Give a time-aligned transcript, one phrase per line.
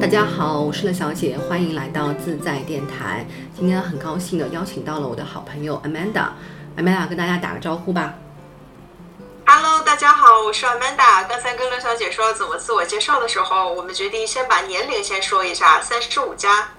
[0.00, 3.24] 大家好，我是乐小姐，欢迎来到自在电台。
[3.56, 8.14] 今天很高兴的邀请到了我的好朋友 Amanda，Amanda 跟大家打个招呼吧。
[9.46, 11.28] Hello，大家好，我是 Amanda。
[11.28, 16.70] 刚才跟乐小姐说怎么自我介绍的时候，我们决定先把年龄先说一下，三十五加。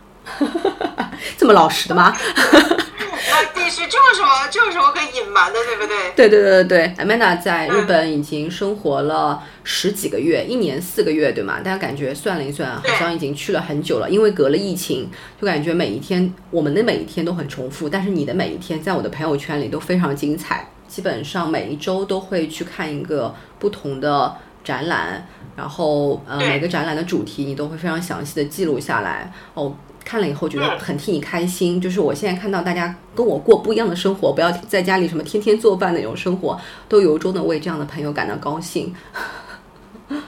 [1.38, 2.14] 这么老实的吗？
[3.30, 6.12] 那必须，这有什么，这有什么可以隐瞒的，对不对？
[6.16, 11.60] 对对对对对，Amanda 在日本已经生活了十几个月，一年四个月，对吗？
[11.60, 14.10] 大家感觉算了一算，好像已经去了很久了。
[14.10, 20.68] 因为隔了疫情，就感觉每一天，我们的每一天都很重复，但是你的每一天，在我的朋友圈里都非常精彩。
[20.88, 25.26] 基本上每一周都会去看一个不同的展览，
[25.56, 29.74] 然后呃，每个展览的主题你都会非常详细的记录下来哦。
[30.04, 38.96] 看了以后觉得很替你开心，就是我现在看到大家跟我过不一样的生活，不要在家里什么天天做饭那种生活，都由衷的为这样的朋友感到高兴。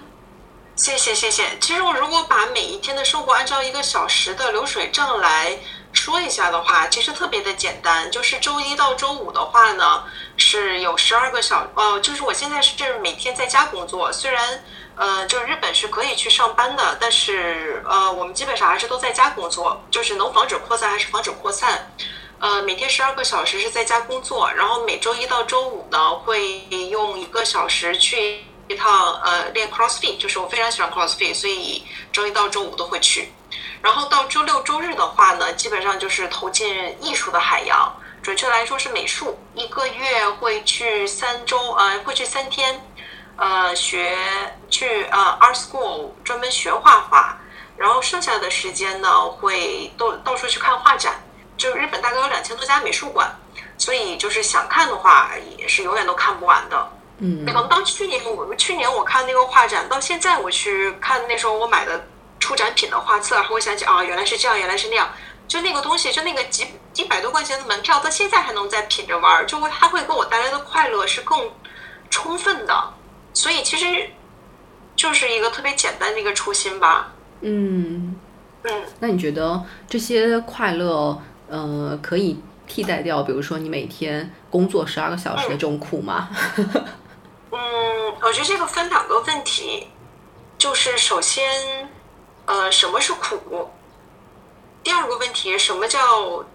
[0.76, 1.44] 谢谢谢谢。
[1.60, 5.58] 其实我如果把每一天的生活按照一个小时的流水账来
[5.92, 8.10] 说一下的话，其实特别的简单。
[8.10, 10.04] 就是周一到周五的话呢，
[10.38, 14.64] 是有十二个小呃，就是我现在是每天在家工作，虽然。
[14.96, 21.92] 呃，就是日本是可以去上班的，但是呃，我们基本上还是都在家工作，就是能防止扩散还是防止扩散。
[22.40, 26.60] 呃，每天十二个小时是在家工作，然后每周一到周五呢，会
[26.92, 33.32] 用一个小时去一趟呃练 CrossFit，就是我非常喜欢 CrossFit，所以周一到周五都会去。
[33.82, 42.80] 然后到周六周日的话呢，基本上就是投进艺术的海洋，准确来说是美术，一个月会去三周，呃，会去三天。
[43.36, 44.16] 呃，学
[44.70, 47.38] 去呃 art school 专门学画画，
[47.76, 51.16] 然后剩下的时间呢，会到到处去看画展。
[51.58, 53.32] 就日本大概有两千多家美术馆，
[53.78, 56.90] 所以就是想看的话，也是永远都看不完的。
[57.20, 62.08] 嗯，可能到去年我们去年我看那个画展，到现在我去看那时候我买的
[62.40, 65.10] 出展品的画册，还会想起啊，原来是这样，原来是那样。
[65.48, 71.52] 就那个东西，就那个几几百多块钱的门票，到现在还能再品着玩，就会它会给我带来的快乐是更
[72.10, 72.94] 充分的。
[73.34, 74.10] 所以其实
[74.96, 77.14] 就是一个特别简单的一个初心吧。
[77.42, 78.16] 嗯
[78.64, 86.30] 嗯，那你觉得这些快乐，呃，可以替代掉，比如说你每天工作十二个小时的这种苦吗？
[87.52, 87.60] 嗯，
[88.22, 89.88] 我觉得这个分两个问题，
[90.58, 91.90] 就是首先，
[92.46, 93.70] 呃，什么是苦？
[94.82, 96.00] 第二个问题，什么叫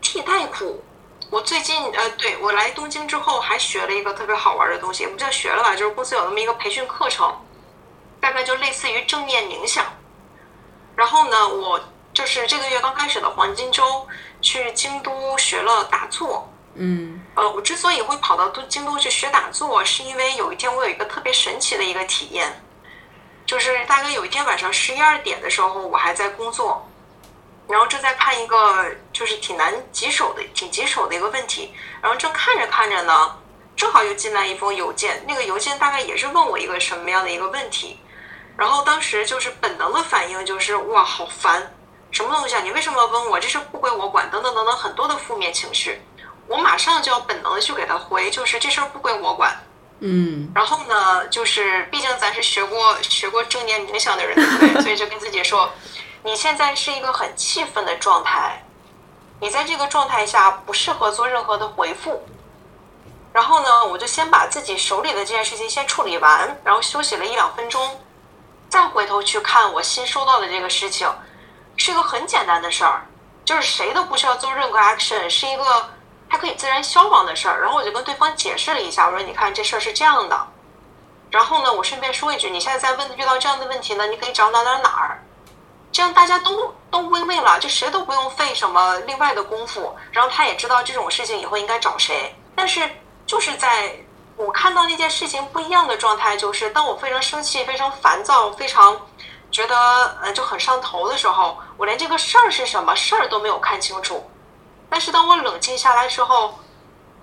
[0.00, 0.83] 替代苦？
[1.31, 7.34] 我最近呃，对我来东京之后还学了一个特别好玩的东西，也不叫学了吧，就是公司有那么一个培训课程，
[8.19, 9.84] 大概就类似于正念冥想。
[10.97, 11.81] 然后呢，我
[12.15, 14.06] 就是这个月刚开始的黄金周
[14.41, 16.50] 去京都学了打坐。
[16.75, 17.21] 嗯。
[17.34, 22.50] 呃，我之所以会跑到都京都去学打坐，是因为有一天我有一个特别神奇的一个体验，
[23.44, 26.88] 就是大概有一天晚上十一二点的时候，我还在工作。
[27.69, 33.37] 然后正在看一个就是挺难棘手的、挺棘手的一个问题，然后正看着看着呢，
[33.77, 38.01] 正好又进来一封邮件，那个邮件大概也是问我一个什么样的一个问题，
[38.56, 41.75] 然后当时就是本能的反应就是哇，好烦，
[42.11, 42.61] 什么东西啊？
[42.62, 43.39] 你为什么要问我？
[43.39, 46.00] 这事不归我管，等等等等很多的负面情绪，
[46.47, 49.55] 我马上就要本能的去给他回，就是这事儿不归我管。
[50.00, 50.50] 嗯。
[50.55, 54.83] 然后呢，就是毕竟咱是学过学过正念冥想的人，对对？
[54.83, 55.71] 所以就跟自己说。
[56.28, 58.62] 你现在是一个很气愤的状态，
[59.41, 62.22] 你在这个状态下不适合做任何的回复。
[63.33, 67.99] 然后呢，我就先把自己手里的这件事情先处理完，然后休息了一两分钟，
[68.69, 71.11] 再回头去看我新收到的这个事情，
[71.78, 73.06] 是一个很简单的事儿，
[73.47, 75.88] 就是谁都不需要做任何 action，是一个
[76.28, 77.62] 它可以自然消亡的事儿。
[77.62, 80.47] 然后我就跟对方解释了一下，我说：“你看这事儿是这样的。”
[81.33, 85.22] 然后呢，我顺便说一句，你现在在问遇到这样的问题呢，你可以找哪哪哪儿。
[85.98, 92.32] 这样大家都都归位了，就谁都不用费什么另外的功夫，然后他也知道这种事情以后应该找谁。
[92.55, 92.88] 但是
[93.26, 93.93] 就是在
[94.37, 98.96] 我看到那件事情不一样的状态，就是当我非常生气、非常烦躁、非常
[99.50, 99.76] 觉得
[100.23, 104.25] 呃就很上头的时候，我连这个事儿是什么事儿都没有看清楚。
[104.88, 106.56] 但是当我冷静下来之后，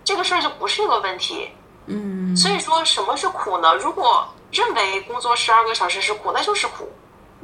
[0.04, 1.50] 这个事儿就不是一个问题。
[1.86, 2.36] 嗯。
[2.36, 3.74] 所以说什么是苦呢？
[3.76, 6.92] 如果认为工作十二个小时是苦，那就是苦。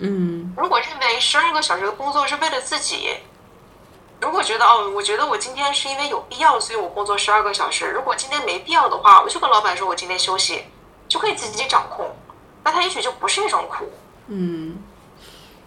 [0.04, 3.10] 嗯，如果认为十二个小时的工作是为了自己，
[4.20, 7.92] 如果觉得哦，我觉得我今天是因为有必要，所以我工作十二个小时。
[7.92, 10.64] 如果今天没必要的话，我就跟老板说，我今天休息，
[11.08, 12.10] 就可以自己掌控。
[12.64, 13.86] 那他也许就不是一种苦。
[14.28, 14.78] 嗯，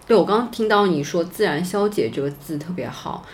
[0.06, 3.24] 对我刚刚听到你说“自然消解”这个字特别好，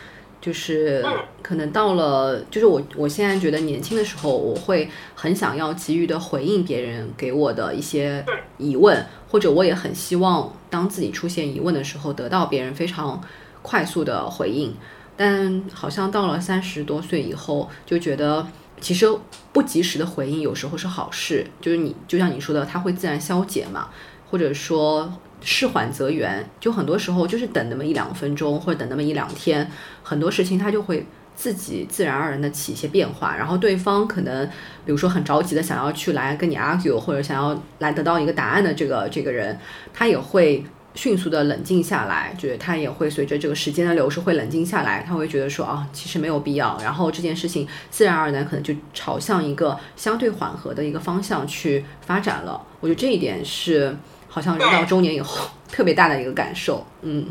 [0.41, 1.05] 就是
[1.43, 8.25] 可能到了，就是我我现在觉得年轻的时候，我会很想要急于的回应别人给我的一些
[8.57, 13.21] 疑问，或者我也很希望当自己出现疑问的时候，得到别人非常
[13.61, 14.75] 快速的回应。
[15.19, 18.47] 但好像到了三十多岁以后，就觉得
[18.81, 19.07] 其实
[19.53, 23.91] 不及时的回应有时候是好事，就是你就像你说的，它会自然消解嘛，
[24.31, 25.13] 或者说。
[25.43, 29.71] 事缓则圆，就很多时候就是等那么一两分钟，或者等那么一两天，
[30.03, 31.07] 很多事情它就会
[31.41, 33.35] 自己自然而然的起一些变化。
[33.35, 34.47] 然后对方可能，
[34.85, 39.59] 比如说很着急的想要去来跟你 argue，或者想要来得到一个答案的这个这个人，
[39.95, 40.63] 他也会
[40.95, 46.79] 迅速的冷静下来，就是他也会随着这个时间的流逝会冷静下来，他会觉得说啊，其实没有必要。
[46.83, 52.61] 然后这件事情自然而然可能就朝向一个相对缓和的一个方向去发展了。
[52.81, 53.97] 我觉得这一点是。
[54.33, 57.27] 好像人到中年以后特别大的一个感受，嗯，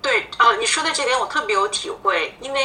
[0.00, 2.60] 对，呃，你说的这点我特别有体会，因为，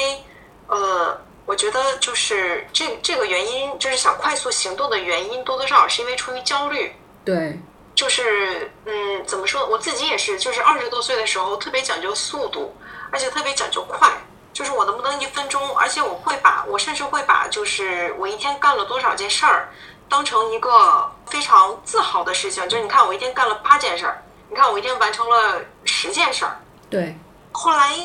[0.73, 7.59] 呃，我觉得就是这这个原因，就是想快速行动的原因，多多少少是因为出于焦虑，对，
[7.93, 9.65] 就是嗯，怎么说？
[9.67, 12.75] 我自己也是，就是二十多岁的时候特别讲究速度，
[13.11, 14.09] 而且特别讲究快，
[14.51, 19.69] 就是我能不能一分钟，而且我会把，我甚至会把，就是我一天干了多少件事儿。
[20.09, 26.59] 当成一个非常自豪的事情，就是你看我一天干了八件事儿，你看我一天完成了十件事儿。
[26.89, 27.15] 对。
[27.51, 27.95] 后来，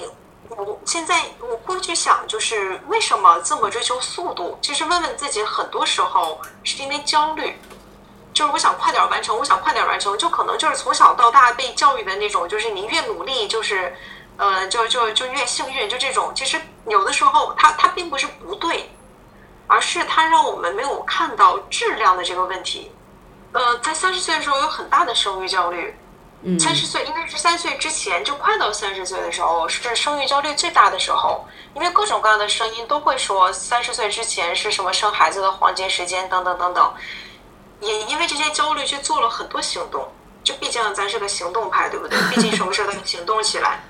[0.48, 4.58] 我现在我会去想，就是为什么这么追求速度？
[4.62, 7.56] 其实问问自己，很多时候是因为焦虑，
[8.32, 13.94] 就是我想快点完成，我想快点完成，就可能就是从小到大被教育的那种，就是你越努力，就是
[14.36, 16.32] 呃，就就就越幸运，就这种。
[16.34, 18.90] 其实有的时候，它它并不是不对。
[19.70, 22.90] 而是它让我们没有看到质量的这个问题。
[23.52, 25.94] 呃，在三十岁的时候有很大的生育焦虑。
[26.58, 31.44] 三十岁应该是三岁之前，就快到三十岁的时候是生育焦虑最大的时候，
[31.74, 36.94] 因为各种各样的声音都会说三十岁之前是什么生孩子的黄金时间等等等等。
[37.80, 40.06] 也因为这些焦虑去做了很多行动，
[40.44, 42.18] 就毕竟咱是个行动派，对不对？
[42.30, 43.80] 毕竟什么事都要行动起来。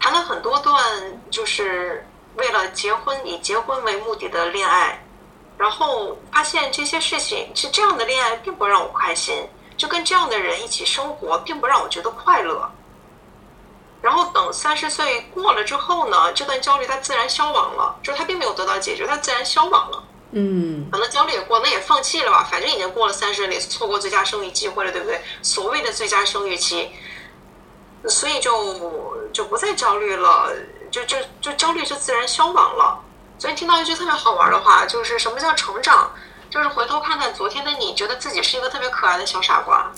[0.00, 0.84] 谈了很多段，
[1.30, 2.06] 就是
[2.36, 5.00] 为了结婚以结婚为目的的恋爱。
[5.58, 9.48] 然后发现这些事情是这样的恋爱并不让我开心，
[9.82, 12.70] 就跟这样的人一起生活并不让我觉得快乐。
[14.00, 20.04] 然后等三十岁过了之后呢，这段焦虑它自然消亡了，就是它并没有得到解决，它自然消亡了。
[20.30, 25.20] 嗯，可能焦虑也过，那也放弃了吧，反正已经过了三十，也错过最佳生育机会了，对不对？
[25.42, 26.92] 所谓的最佳生育期，
[28.06, 30.48] 所以就就不再焦虑了，
[30.92, 33.00] 就就就焦虑就自然消亡了。
[33.36, 36.12] 所以听到一句特别好玩的话，就是什么叫成长？
[36.52, 39.90] 就是回头看看昨天的你，觉得自己是一个特别可爱的小傻瓜。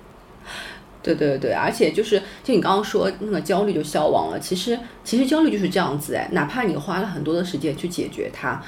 [1.02, 4.38] 对对对，而且就是就你刚刚说那个焦虑就消亡了。
[4.38, 8.62] 其实其实焦虑就是这样子哎，哪怕你花了很多的时间去解决它，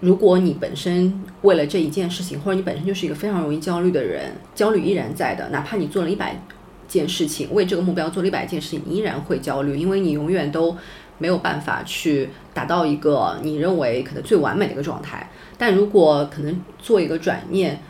[0.00, 5.50] 如果你本身为了这一件事情，或者你本身就是一个非常容易焦虑的人，焦虑依然在的。
[5.50, 6.42] 哪怕你做了一百
[6.88, 10.74] 件事情，为这个目标做了一百件事情，你依然会焦虑，因为你永远都。
[11.18, 15.30] 没有办法去达到一个你认为可能最完美的一个状态，
[15.64, 17.80] 但如果可能做一个转念，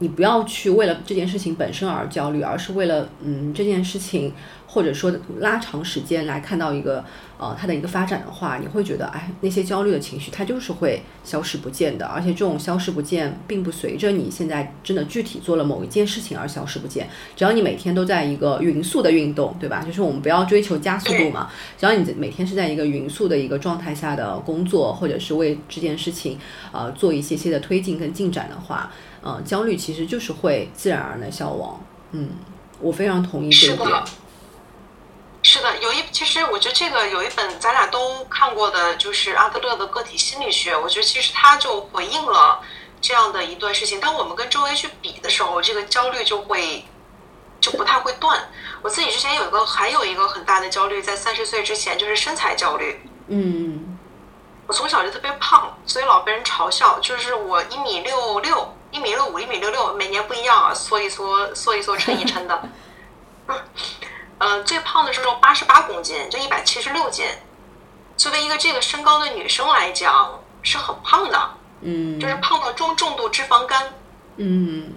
[0.00, 4.32] 你不要去为了这件事情本身而焦虑，而是为了嗯这件事情。
[4.72, 7.04] 或者说拉长时间来看到一个
[7.38, 17.08] 呃它的一个发展的话，你会觉得哎那些焦虑的情绪它就是会消失不见的，而且这种消失不见并不随着你现在真的具体做了某一件事情而消失不见。
[17.34, 19.82] 只要你每天都在一个匀速的运动，对吧？
[19.84, 21.50] 就是我们不要追求加速度嘛。
[21.76, 26.38] 只要你每天是在一个匀速的一个状态下的工作，或者是为这件事情
[26.70, 28.92] 呃做一些些的推进跟进展的话，
[29.22, 31.80] 呃焦虑其实就是会自然而然的消亡。
[32.12, 32.30] 嗯，
[32.80, 34.02] 我非常同意这个点。
[35.42, 40.76] 是的，有一其实我觉得这个有一本咱俩都看过的，就是阿德勒的个体心理学。
[40.76, 42.60] 我觉得其实他就回应了
[43.00, 43.98] 这样的一段事情。
[43.98, 46.84] 当我们跟周围去比的时候，这个焦虑就会
[47.58, 48.38] 就不太会断。
[48.82, 53.00] 我自己之前有一个还有一个很大的焦虑，在三十岁之前就是身材焦虑。
[53.28, 53.98] 嗯，
[54.66, 56.98] 我从小就特别胖，所以老被人嘲笑。
[57.00, 62.62] 就是我一米六六、一米六五、一米六六，每年不一样啊，缩一缩、缩一缩、抻一抻的。
[64.38, 67.26] 嗯， 最胖的时候八十八公斤，就一百七十六斤。
[68.16, 71.50] 作为一个这个身高的女生来讲，是很胖的。
[71.82, 73.92] 嗯，就是胖到中重度脂肪肝。
[74.36, 74.92] 嗯。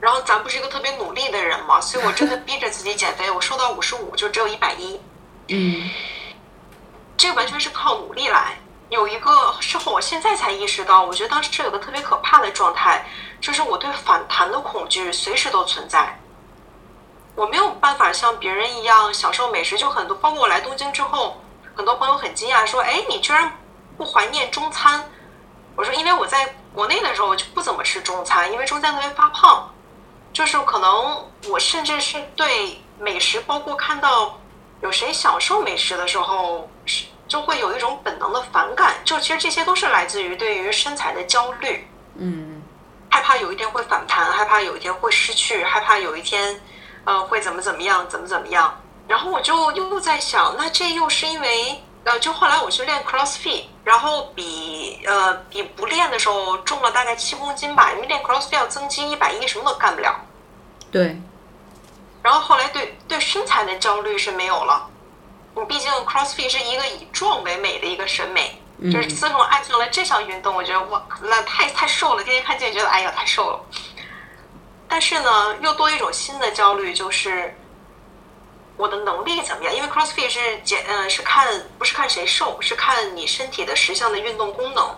[0.00, 3.30] 然后咱不是一个特别努力的人嘛，所以我真的逼着自己减肥。
[3.30, 5.00] 我瘦到五十五，就只有一百一。
[5.48, 5.90] 嗯。
[7.16, 8.58] 这完全是靠努力来。
[8.88, 13.04] 有一个事后，我现在才意识到，我觉得当时有个特别可怕的状态，
[13.40, 16.18] 就是我对反弹的恐惧随时都存在。
[17.34, 20.16] 我没有办法像别人一样享受美食，就很多。
[20.16, 21.40] 包括我来东京之后，
[21.74, 23.56] 很多朋友很惊讶，说：“哎，你居然
[23.96, 25.08] 不怀念中餐？”
[25.76, 29.70] 我说：“因为我在国内的时候就不怎么吃中餐，因为中餐特别发胖。
[30.32, 34.38] 就是可能我甚至是对美食，包括看到
[34.82, 36.68] 有谁享受美食的时候，
[37.28, 38.96] 就会有一种本能的反感。
[39.04, 42.60] 就其实这些都是来自于对于身材的焦虑，嗯，
[43.10, 46.60] 害怕有一天会反弹，害怕有一天会失去，害怕有一天，
[47.04, 48.74] 呃，会怎么怎么样，怎么怎么样。
[49.06, 60.14] 然后我就又在想，那这又是因为，呃，就后来我去练 CrossFit，然后比呃比不练的时候重了大概七公斤吧，因为练 CrossFit 要增肌一百一，什么都干不了。
[60.90, 61.20] 对。
[62.20, 64.86] 然后后来对对身材的焦虑是没有了，
[65.60, 68.60] 你毕竟 CrossFit 是一个以壮为美的一个审美，
[68.92, 73.60] 就是自从爱上了这项运动，我觉得哇，那太太瘦了，天天看见觉得哎呀太瘦了。
[74.88, 77.54] 但是呢，又多一种新的焦虑，就是。
[78.76, 79.74] 我的能力怎么样？
[79.74, 84.96] 因为 CrossFit 是减，嗯，是看不是看谁瘦，是看你身体的十项的运动功能。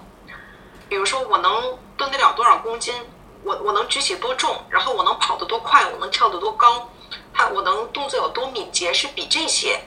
[0.86, 2.94] 比如说，我能蹲得了多少公斤，
[3.42, 6.90] 我我能举起多重，然后我能跑得多快，我能跳得多高，
[7.32, 9.80] 它我能动作有多敏捷，是比这些。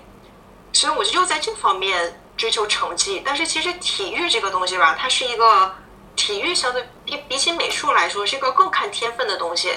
[0.74, 3.22] 所以我就又在这方面追求成绩。
[3.24, 5.74] 但是其实体育这个东西吧，它是一个
[6.16, 9.74] 体育相对比比起美术来说，是一个更看天分的东西。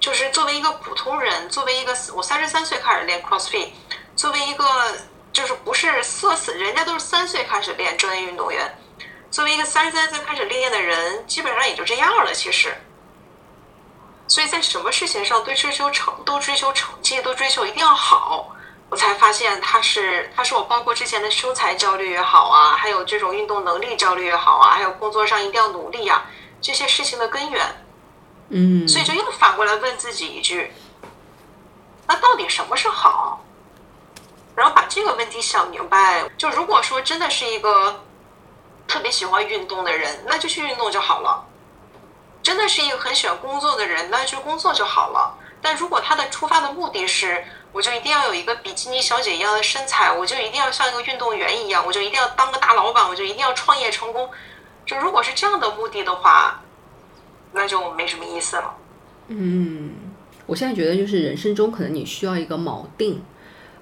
[0.00, 3.70] 就是作为一个普通人，作为一个我三十三岁开始练 CrossFit，
[4.14, 4.64] 作为一个
[5.32, 8.78] 就是不是四四，人家都是三岁开始练专业运动员，
[9.28, 12.32] 作为一个三十三岁开始练的人，基本上也就这样了。
[12.32, 12.76] 其实，
[14.28, 18.54] 所以在什么事情上都追求成，都追求成绩，都追求一定要好，
[18.90, 26.24] 我才发现他是，他是我包括之前的身材焦虑也好啊，还有这种运动能力焦虑也好啊，还有工作上一定要努力啊，
[26.60, 27.84] 这些事情的根源。
[28.48, 30.72] 嗯，所以就又反过来问自己一句：
[32.06, 33.44] 那到底什么是好？
[34.54, 36.24] 然后把这个问题想明白。
[36.38, 38.04] 就如果说真的是一个
[38.88, 41.44] 特别喜欢运动的人，那就去运动就好了；
[42.42, 45.36] 真的是一个很喜欢工作的人，那就工作就好了。
[45.60, 54.28] 但如果他的出发的目的是，我就一定要有一个比基尼小姐一样的身材，我就一定要像一个运动员一样，我就一定要当个大老板，我就一定要创业成功。
[54.86, 56.62] 就如果是这样的目的的话。
[57.50, 58.74] 那就没什么意思了。
[59.28, 59.90] 嗯，
[60.44, 63.22] 我现在觉得就是人生中可能你需要一个锚定，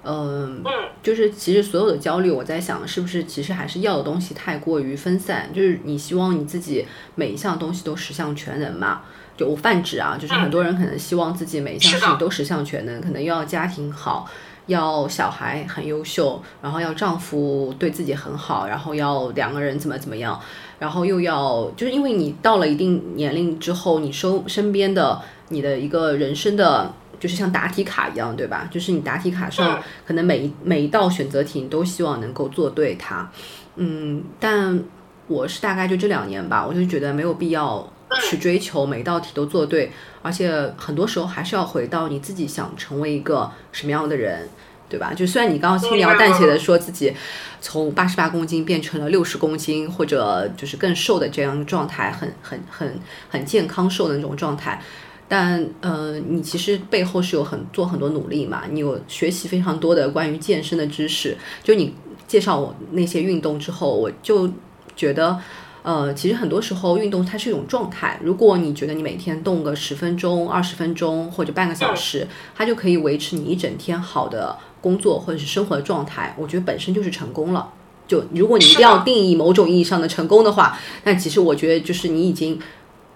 [0.03, 0.63] 嗯，
[1.03, 9.01] 就是其实所有的焦虑，我在想是不是其实还是要的东西太过于分散，就是你希望你自己每一项东西都十项全能嘛？
[9.37, 14.27] 就我泛指啊，就是很多人可能希望自己每一项事情都十项全能，可能又要家庭好。
[14.67, 20.37] 要小孩很优秀，然后要丈夫对自己很好，然后要两个人怎么怎么样，
[20.77, 28.67] 然后又要就是因为你到了一定年龄之后，你收身边的你的一个人生的，就是像答题卡一样，对吧？
[28.69, 33.31] 就是你答题卡上可能每一每一道选择题你都希望能够做对它，
[33.77, 34.83] 嗯，但
[35.27, 37.89] 我是大概就这两年吧，我就觉得没有必要
[38.29, 39.91] 去追求每道题都做对。
[40.21, 44.49] 而且很多时候还是要回到你自己想成为一个什么样的人，
[44.89, 45.13] 对吧？
[45.13, 47.13] 就虽然你刚刚轻描淡写的说自己
[47.61, 52.99] 从八十八公斤变成了六十公斤，或者就是更瘦的这样状态，很很很
[53.29, 54.81] 很健康瘦的那种状态，
[55.29, 58.63] 但呃，你其实背后是有很做很多努力嘛。
[58.69, 61.37] 你有学习非常多的关于健身的知识。
[61.63, 61.95] 就你
[62.27, 64.49] 介绍我那些运动之后，我就
[64.95, 65.39] 觉得。
[65.87, 68.19] 呃，其实很多时候运动它是一种状态。
[68.21, 77.71] 如果你觉得你每天动个十分钟、二十分钟或者半个小时，它就可以维持你一整天好的工作或者是生活的状态，我觉得本身就是成功了。
[78.05, 82.59] 就如果你一定要定义某种意义上的成功的话，那其实我觉得就是你已经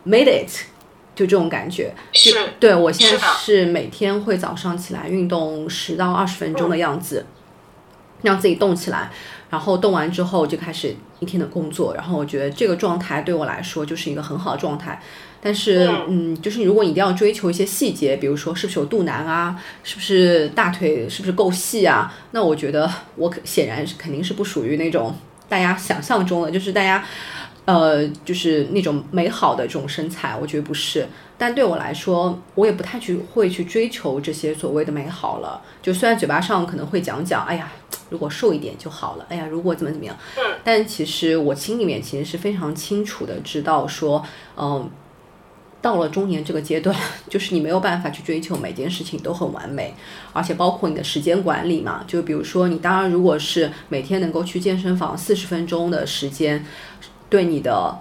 [0.05, 0.49] made it，
[1.13, 1.93] 就这种感觉。
[2.13, 7.25] 是，对我现在是每天会早上起来运动十到二十分钟的样子，
[8.21, 9.11] 让自己动起来。
[9.49, 15.01] 然后动完之后就开始一天的工作，然后我觉得这个状态对我来说就是一个很好的状态。
[15.39, 25.15] 但是，嗯，就是如果你一定要追求一些细节，比如说是不是有肚腩啊，是不是大腿是不是够细啊，那我觉得我显然是肯定是不属于那种
[25.47, 27.03] 大家想象中的，就是大家。
[27.63, 31.07] 呃，就是那种美好的这种身材，我觉得不是。
[31.41, 35.59] 但对我来说，我也不太去会去追求这些所谓的美好了。
[35.81, 37.71] 就虽然嘴巴上可能会讲讲，哎呀，
[38.11, 40.15] 如果瘦一点就好了，哎呀，如果怎么怎么样。
[40.63, 44.23] 但其实我心里面其实是非常清楚的，知道说，
[44.55, 44.87] 嗯，
[45.81, 46.95] 到了中年这个阶段，
[47.27, 49.95] 就是你没有办法去追求每件事情都很完美，
[50.33, 52.03] 而且包括你的时间管理嘛。
[52.05, 56.63] 就比如说，你当然如果是每天能够去健身房四十分钟的时间。
[57.31, 57.97] 对你的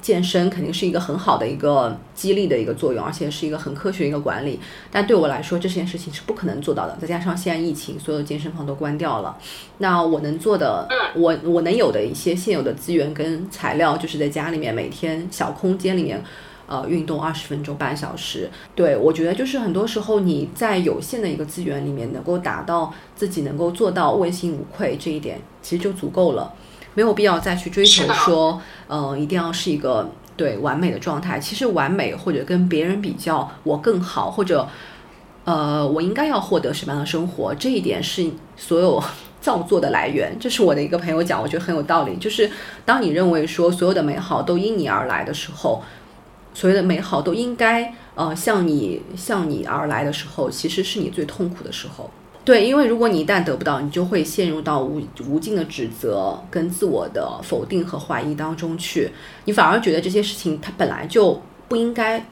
[0.00, 4.58] 健身肯定是一个很好的一个激励的一个作用，而且是一个很科学的一个管理。
[4.90, 6.96] 但对我来说，这件事情是不可能做到的。
[7.00, 9.36] 再加上现在疫情，所有健身房都关掉了。
[9.78, 16.22] 那我能做的，我我能有的一些现有的资源跟材料，就是在家里面每天小空间里面，
[16.66, 18.48] 呃，运动二十分钟、半小时。
[18.74, 26.52] 对我觉得，就是很多时候你在有限的一个资源里面，能够达到自己能够做到问心无愧这一点，其实就足够了。
[26.98, 31.38] 没有必要再去追求说，呃，一定要是一个对完美的状态。
[31.38, 34.68] 其实完美或者跟别人比较，我更好，或者，
[35.44, 39.00] 呃，我应该要获得什么样的生活，这一点是所有
[39.40, 40.36] 造作的来源。
[40.40, 42.16] 这是我的一个朋友讲，我觉得很有道理。
[42.16, 42.50] 就是
[42.84, 45.80] 当你认为说所有的美好都因你而来的时候，
[46.52, 52.10] 所有的美好都应该呃向你向你而来的时候，其实是你最痛苦的时候。
[52.48, 59.10] 对，因为如果你一旦得不到，你就会陷入到无无尽的指责跟自我的否定和怀疑当中去。
[59.44, 61.38] 你反而觉得这些事情它本来就
[61.68, 62.24] 不应该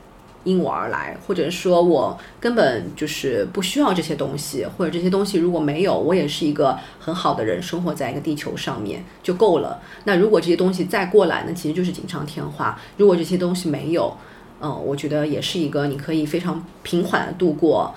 [0.44, 9.78] 因我而来，或者说我根本就是不需要这些东西，或者这些东西如果没有，我也是一个很好的人，生活在一个地球上面就够了。
[10.04, 12.80] 那如果这些东西再过来，那其实就是锦上添花。
[12.96, 14.16] 如果这些东西没有，
[14.62, 17.94] 嗯，我觉得也是一个你可以非常平缓的度过。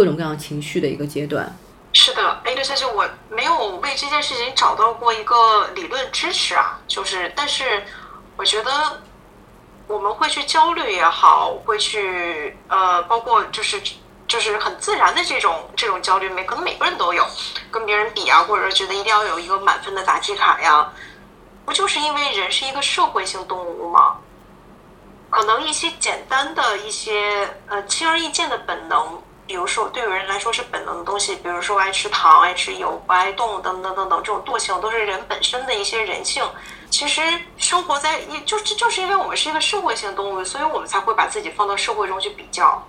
[0.00, 1.54] 各种各样情绪的一个阶段，
[1.92, 7.84] 是的，哎，对，先生，我没有为这件事情找到过一个理论支持啊，就是，但是
[8.38, 8.72] 我觉得
[9.86, 13.78] 我们会去焦虑也好，会去呃，包括就是
[14.26, 17.22] 就是很自然的这种这种焦虑，每可能每个人都有，
[17.70, 20.90] 跟别人比啊，或者觉得一定要有一个满分的答题卡呀，
[21.66, 24.16] 不就是因为人是一个社会性动物吗？
[25.28, 29.22] 可能一些简单的一些呃轻而易见的本能。
[29.50, 36.48] 比如说，对于人来说是本能的东西，比如说爱吃糖、爱吃油、不爱动等等等等，这种惰性都是人本身的一些人性。
[36.88, 37.20] 其实
[37.56, 42.80] 生活在一，就这就是因为我们是一个社会性动物，所以我们才会把自己放到社会中去比较。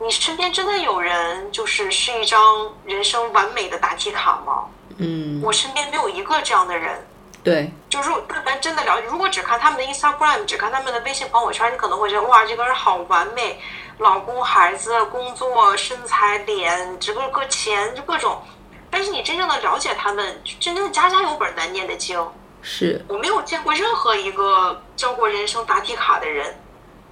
[0.00, 2.40] 你身边真的有人就是是一张
[2.86, 4.64] 人生完美的答题卡吗？
[4.96, 7.06] 嗯，我身边没有一个这样的人。
[7.44, 13.60] 对，就是但凡真的了解，如果只看他们的 Instagram，只看他们的微信朋友圈，你可能会觉得哇，这个人好完美，
[13.98, 18.42] 老公、孩子、工作、身材、脸，这个个钱就各种。
[18.90, 22.24] 但是你真正的了解他们，真正的家家有本难念的经。
[22.62, 26.58] 是我没有见过任何一个交过人生答题卡的人，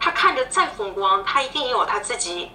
[0.01, 2.51] 他看着再风光，他一定也有他自己。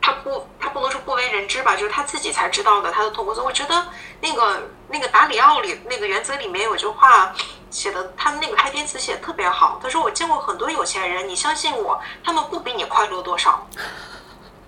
[0.00, 3.34] 他不，他不能说不为人知吧，就是他自己才知道的他的痛苦。
[3.34, 3.86] 所以我觉得
[4.20, 7.34] 那个那个达里奥里那个原则里面有句话
[7.70, 9.78] 写的，他们那个开篇词写的特别好。
[9.82, 13.66] 他说：“我见过很多有钱人，你相信我，他们不比你快乐多少。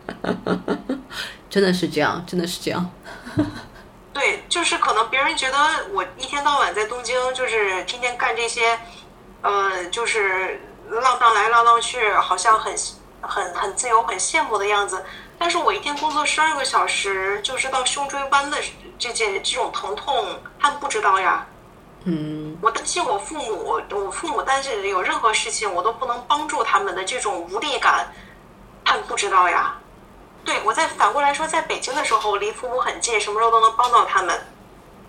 [1.51, 2.91] ”真的是这样，真的是这样。
[4.13, 5.59] 对，就是可能别人觉得
[5.93, 8.79] 我一天到晚在东京，就是天天干这些，
[9.43, 12.75] 呃，就是浪荡来浪荡去，好像很。
[13.23, 15.05] 很很自由，很羡慕的样子，
[15.39, 18.57] 但是我一天工作十二个小时，就知道胸椎弯的
[18.99, 21.47] 这件这种疼痛，他们不知道呀。
[22.05, 28.13] 嗯，我担心我父母，我父母担心有任何事情我都不能帮助他们的这种无力感，
[28.85, 29.77] 他们不知道呀。
[30.45, 34.41] 对我在反过来说，在北京的时候离父母很近，什么时候都能帮到他们，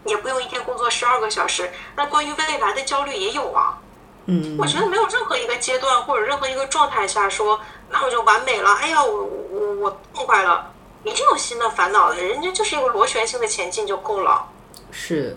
[0.05, 1.71] 也不用一天工作十二个小时。
[1.95, 3.77] 那关于未来的焦虑也有啊。
[4.25, 7.59] 嗯，我觉得没有任何一个阶段或者任何一个状态下说。
[7.93, 10.71] 那我就完美了，哎呀，我我我痛快了，
[11.03, 14.47] 一定有新的烦恼的，人家就是一个螺旋性的前进就够了。
[14.91, 15.35] 是，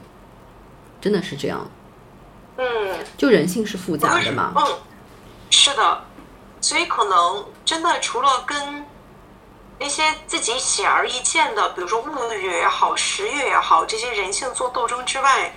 [1.05, 1.71] 真的是这样。
[2.57, 4.55] 嗯，就人性是复杂的嘛。
[4.57, 4.79] 嗯，
[5.51, 6.03] 是的，
[6.63, 8.87] 所以可能真的除了跟
[9.79, 15.55] 那些自己显而易见的，比如说物欲也好、食欲也好，这些人性做斗争之外，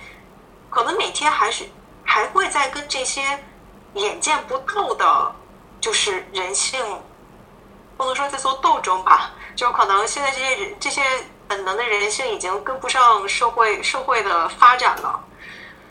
[0.68, 1.64] 可能每天还是
[2.04, 3.22] 还会在跟这些
[3.94, 5.32] 眼见不到的。
[5.80, 6.84] 就是人性，
[7.96, 11.00] 不能说在做斗争吧，就可能现在这些人这些
[11.46, 15.24] 本能的人性已经跟不上社会社会的发展了，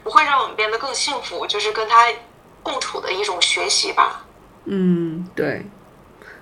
[0.07, 2.07] 不会让我们变得更幸福，就是跟他
[2.63, 4.25] 共处的一种学习吧。
[4.63, 5.65] 嗯，对，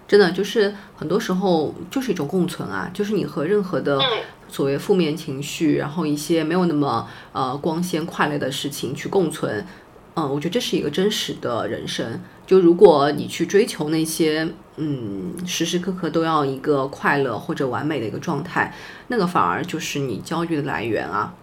[0.08, 4.00] 真的就是很多时候就是一种共存啊，就是你和任何的
[4.48, 9.66] 所谓负面情绪，然后一些没有那么呃光鲜快乐的事情去共存。
[10.14, 12.22] 嗯，我觉得这是一个真实的人生。
[12.46, 18.72] 就如果你去追求那些，嗯，时时刻刻都要一个快乐或者完美的一个状态，
[19.08, 21.34] 那个反而就是你焦虑的来源啊。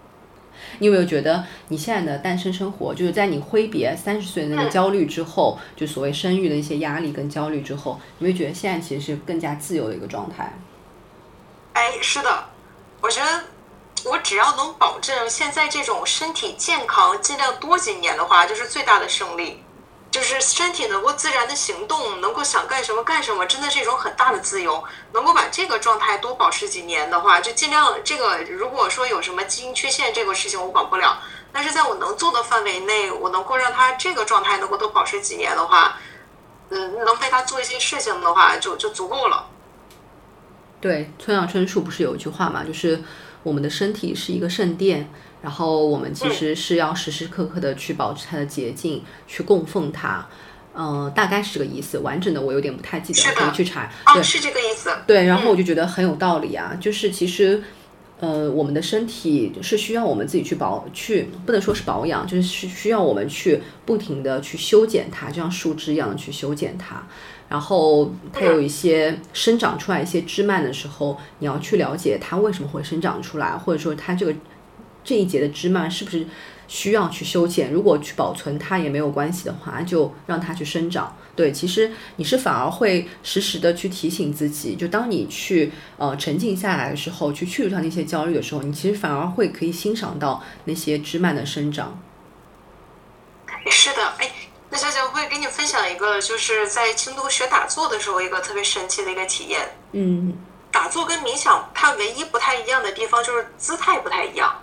[0.78, 10.52] 你有没有觉得你现在的单身生活，就是在你挥别三十岁的那个焦虑之后，就所谓生育的一些压力跟焦虑之后，你会觉得现在其实是更加自由的一个状态？
[11.74, 12.44] 哎，是的，
[13.00, 13.44] 我觉得
[14.04, 19.62] 我只要能保证现在这种身体健康，尽量多几年的话，就是最大的胜利。
[20.12, 24.84] 就是身体能够自然的行动，能够想干什么干什么，真的是一种很大的自由。
[25.14, 28.42] 能够把这个状态多保持几年的话，就尽量这个。
[28.42, 31.22] 如果说有什么基因缺陷，这个事情我管不了。
[31.50, 35.96] 但是在我能做的范围内，我能够让他这个状态能够多保持几年的话，
[36.68, 39.48] 嗯，能为他做一些事情的话，就就足够了。
[40.78, 43.02] 对，村上春树不是有一句话嘛，就是
[43.42, 45.10] 我们的身体是一个圣殿。
[45.42, 50.24] 然后我们其实是要时时刻刻的去保持它的洁净，去供奉它，
[50.72, 51.98] 嗯，大概是这个意思。
[51.98, 53.90] 完整的我有点不太记得，可以去查。
[54.14, 54.88] 对，是这个意思。
[55.04, 57.60] 对，然后我就觉得很有道理啊，就是其实，
[58.20, 67.04] 呃，我们的身体是需要我们自己去保，去不能说是保养，就是需需要我们去不停的去修剪它，就像树枝一样的去修剪它。
[67.48, 74.32] 然后它有一些生长出来一些枝蔓的时候，你要去了解它为什么会生长出来，或者说它这个。
[75.04, 76.26] 这一节的枝蔓是不是
[76.68, 77.72] 需要去修剪？
[77.72, 81.16] 如果去保存它也没有关系的话，就让它去生长。
[81.34, 91.98] 对，其实你是反而会时时的去提醒自己，就当你去呃沉静下来的时候，去去除掉那些焦虑的时候，你其实反而会可以欣赏到那些枝蔓的生长。
[93.70, 94.30] 是的，哎，
[94.70, 99.60] 那小姐我会给你分享一个，就是在京都学打坐的时候一个特别神奇的一个体验。
[99.92, 100.34] 嗯，
[100.70, 104.54] 打坐跟冥想它唯一不太一样的地方就是姿态不太一样。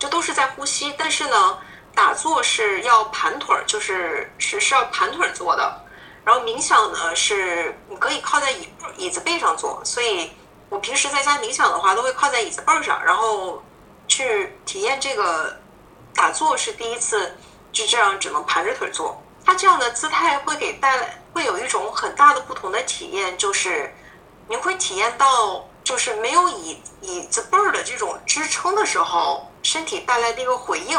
[0.00, 1.58] 这都是在呼吸，但是呢，
[1.94, 5.84] 打坐是要盘腿儿，就是是是要盘腿儿坐的。
[6.24, 9.78] 然后冥想呢，是你可以靠在椅椅子背上做。
[9.84, 10.32] 所以
[10.70, 13.62] 我平时在家冥想的话，都会靠在椅子背上，然后
[14.08, 15.54] 去体验这个
[16.14, 17.36] 打坐是第一次
[17.70, 19.22] 就这样只能盘着腿做。
[19.44, 23.94] 它这样的姿态会给带来会有一种很大的不同的体验，就是
[24.48, 29.46] 你会体验到，就是没有椅椅子背儿的这种支撑的时候。
[29.62, 30.98] 身体带来的一个回应，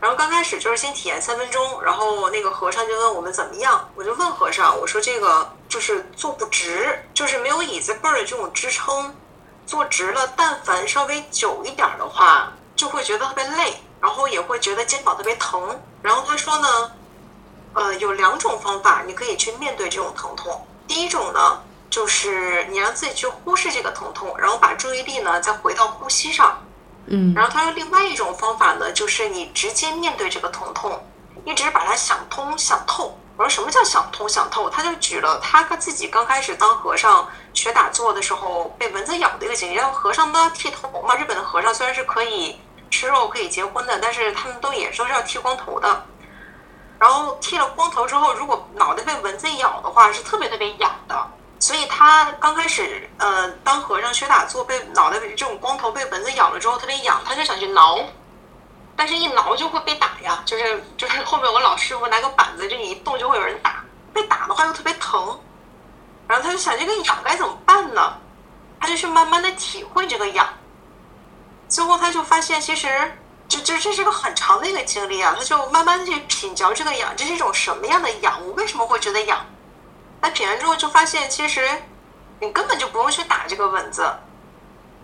[0.00, 9.14] 然后刚开始就是先体验三分钟，然后那个和尚就问我们怎么样，我就问和尚，我说这个就是坐不直，就是没有椅子背儿的这种支撑，
[9.66, 15.80] 坐直了，但凡稍微久一点的话，就会觉得特别累，然后也会觉得肩膀特别疼。
[16.02, 16.92] 然后他说呢，
[17.72, 26.62] 呃，有两种方法你可以去面对这种疼痛，第一种呢，就是你让自己去忽视这个疼痛，然后把注意力呢再回到呼吸上。
[27.10, 31.02] 嗯，然后他说另外一种方法呢，就是你直接面对这个疼痛，
[31.44, 33.18] 一直把它想通想透。
[33.36, 34.68] 我说什么叫想通想透？
[34.68, 39.74] 他就举了他他自己刚开始当和尚学打坐的时候被蚊子咬的一个经历。
[39.76, 46.04] 然后和尚都要剃头嘛，日本的和尚虽然是可以吃肉可以结婚的，但是他们都也都是要剃光头的。
[46.98, 51.30] 然后剃了光头之后，如果脑袋被蚊子咬的话，是特别特别痒的。
[51.60, 57.98] 所以他刚开始，呃，当和尚学打坐，被脑袋这种光头被蚊子咬了之后特别痒，他就想去挠，
[58.94, 65.38] 但是一挠就会被打呀，就是就是后面我老师傅拿个板子，这一动就会有人打，被打的话又特别疼，
[66.28, 68.16] 然后他就想这个痒该怎么办呢？
[68.80, 70.48] 他就去慢慢的体会这个痒，
[71.68, 72.88] 最后他就发现其实
[73.48, 78.40] 这这这是个很长的一个经历啊，他就慢慢去品嚼这个痒，这是一种什么样的痒？
[78.46, 79.44] 我为什么会觉得痒？
[80.20, 81.68] 那品完之后就发现，其实
[82.40, 84.12] 你根本就不用去打这个蚊子，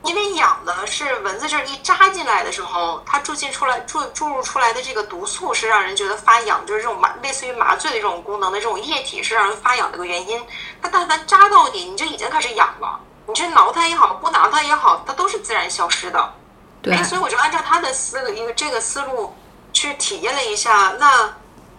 [0.02, 10.44] 因为痒的是蚊子这一扎进来的时候，它注进出来注注入出来的这个毒素是让人觉得发痒，就是这种麻类似于麻醉的这种功能的这种液体是让人发痒的一个原因。
[10.82, 16.34] 它但凡扎到你，你就已经开始痒了，你去挠它也好，不挠它也好，它都是自然消失的。
[16.82, 19.34] 对，所以我就按照他的思路，一个这个思路
[19.72, 21.34] 去体验了一下，那。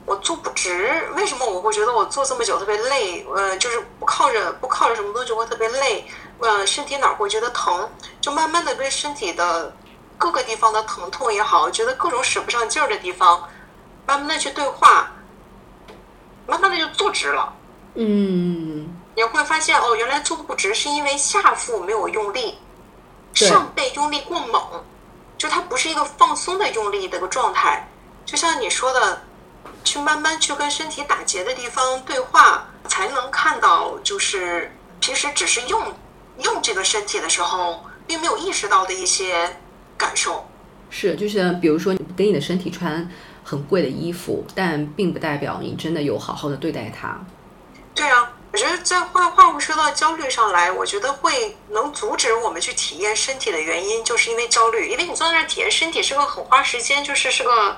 [0.05, 3.25] 我坐不直，为什么我会觉得我坐这么久特别累？
[3.35, 6.05] 呃，就是不靠着不靠着什么东西会特别累，
[6.39, 7.89] 呃，身体哪会觉得疼？
[8.21, 9.75] 就慢慢的跟身体的
[10.15, 13.49] 各个地方的疼痛也好，觉得各种使不上劲儿的地方，
[14.05, 15.11] 慢慢的去对话，
[16.45, 17.51] 慢慢的就坐直了。
[17.95, 22.59] 嗯，你会发现哦，原来坐不直是因为下腹没有用力，
[23.33, 24.61] 上背用力过猛，
[25.35, 27.89] 就它不是一个放松的用力的一个状态，
[28.23, 29.19] 就像你说的。
[29.85, 35.93] 去慢慢去跟身体打结的地方对话，才能看到，就是平时只是用
[36.39, 39.55] 用这个身体的时候，并没有意识到的一些
[39.95, 40.45] 感受。
[40.89, 43.09] 是，就是比如说，你给你的身体穿
[43.43, 47.17] 很贵的衣服，但并不代表你真的有好好的对待它。
[47.93, 54.89] 对啊，我觉得在话话会说到焦虑上来，我觉得会能阻止我们去体验身体的原因，就是因为焦虑。
[54.89, 57.77] 因为你坐在那儿体验身体是个很花时间，就是是个。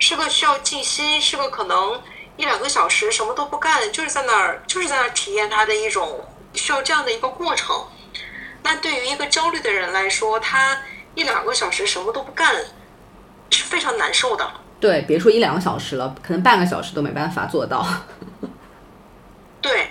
[0.00, 2.02] 是个需要静心，是个可能
[2.36, 7.86] 一两个小时什么都不干，就是在那儿，就是在那儿体验它的一种需要这样的一个过程。
[8.62, 10.80] 那对于一个焦虑的人来说，他
[11.14, 12.54] 一两个小时什么都不干，
[13.50, 14.50] 是非常难受的。
[14.80, 17.86] 对，别说一两个小时了，可能半个小时都没办法做到。
[19.60, 19.90] 对，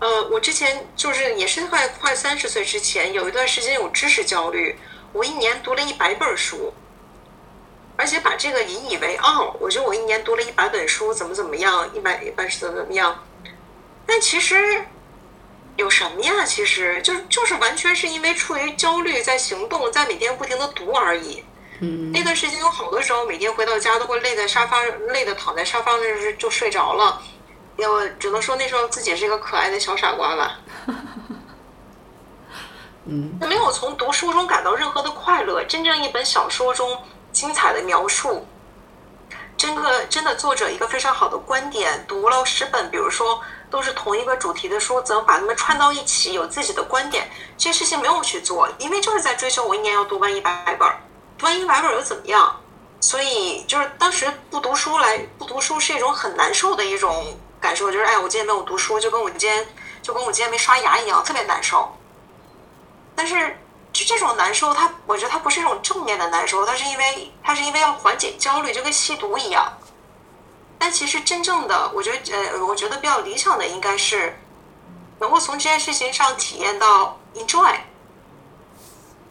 [0.00, 4.78] 呃，我之前就是也是快快三十岁之前，有一段时间有知识焦虑，
[5.12, 6.74] 我一年读了一百本书，
[7.96, 9.54] 而且把这个引以为傲。
[9.60, 13.24] 我觉得我一年读了一百本书，怎么怎么样，一百一百怎么怎么样。
[14.06, 14.84] 但其实
[15.76, 16.44] 有什么呀？
[16.44, 21.44] 其实就就是完全是因为处于焦虑，在行动，在每天不停的读而已。
[21.80, 24.80] 嗯，那段时间有好多时候，每天回到家都会累在沙发，
[25.12, 26.00] 累的躺在沙发上
[26.38, 27.20] 就睡着了。
[27.76, 30.60] 我只能说那时候自己是一个可爱的小傻瓜吧。
[33.06, 35.64] 嗯，没有从读书中感到任何的快乐。
[35.64, 36.96] 真正一本小说中
[37.34, 38.46] 精彩的描述，
[39.56, 42.02] 真的真的作者一个非常好的观点。
[42.08, 47.28] 读了十本，比如说都是同一个主题的书，怎么把它们串到一起，有自己的观点？
[47.58, 50.88] 这些事情没有去做，因为就是在追求我一年要读完一百本，
[51.36, 52.60] 读完一百本又怎么样？
[53.00, 59.66] 所以就是当时不读书来不读书是一种很难受的一种感受，就是哎，我今天没有读书，就跟我今天
[60.00, 61.92] 就跟我今天没刷牙一样，特别难受。
[63.16, 63.56] 但是
[63.94, 69.72] 就这种难受，它我觉得它不是一种正面的难受，它是因为它是因为要缓解焦虑，就跟吸毒一样。
[70.76, 74.36] 但其实真正的，我觉得呃，我觉得比较理想的应该是
[75.20, 77.72] 能够从这件事情上体验到 enjoy。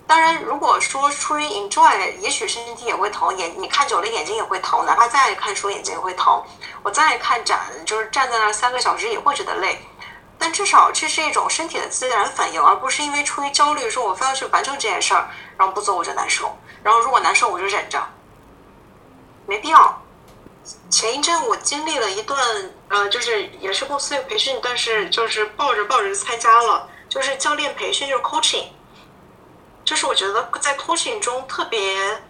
[0.07, 6.41] 当然，如果说出于 enjoy，也许身体也会疼，眼你看久了眼睛也会疼，哪怕再看书眼睛也会疼。
[6.83, 9.85] 我再看展，就是站在那儿三个小时也会觉得累。
[10.43, 16.53] 但至少这是一种身体的自然反应，而不是因为出于焦虑，说我非要去完成这件事儿，然后不做我就难受，
[16.83, 18.05] 然后如果难受我就忍着，
[19.47, 20.01] 没必要。
[20.89, 22.37] 前一阵我经历了一段，
[22.89, 28.65] 呃，就是也是公司有培训，但是就是抱着抱着参加了，就是教练培训，就是 coaching，
[29.85, 32.21] 就是我觉得在 coaching 中特别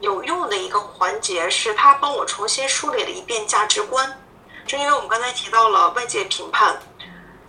[0.00, 4.22] 有用的一个环节，是他帮我重新梳理了一遍价值观，
[4.66, 6.78] 就因为我们刚才提到了外界评判。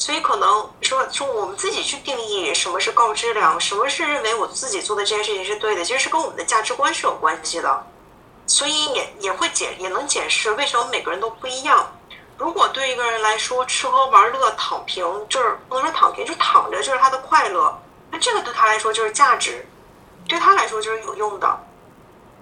[0.04, 7.88] 所以可能说说我们自己去定义什么是高质量，什么是认为我自己做的这件事情是对的，其实是跟我们的价值观是有关系的。
[8.46, 11.90] 所以也也会解也能解释为什么每个人都不一样。
[12.38, 17.74] 如果对一个人来说，吃喝玩乐躺平就是不能说躺平，就躺着就是他的快乐，
[18.12, 19.66] 那这个对他来说就是价值，
[20.28, 21.60] 对他来说就是有用的。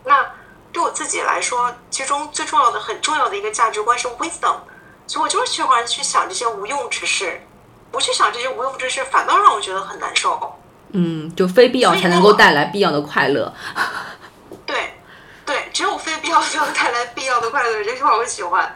[0.03, 0.27] 那
[0.73, 4.55] 对我自己来说，其中最重要的、很重要的一个价值观是 wisdom。
[5.05, 7.45] 所以我就是喜欢去想这些无用之事，
[7.91, 10.57] 不去想这些无用之事，反倒让我觉得很难受。
[10.91, 13.53] 嗯，就非必要才能够带来必要的快乐。
[14.65, 14.95] 对，
[15.45, 18.75] 对，只有非必要才能带来必要的快乐，这句话我喜欢。